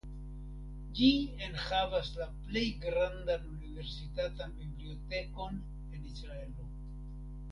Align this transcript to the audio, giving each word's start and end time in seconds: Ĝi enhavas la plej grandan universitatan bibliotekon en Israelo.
Ĝi 0.99 1.09
enhavas 1.47 2.07
la 2.21 2.25
plej 2.47 2.63
grandan 2.87 3.45
universitatan 3.57 4.57
bibliotekon 4.63 5.61
en 5.99 6.09
Israelo. 6.13 6.69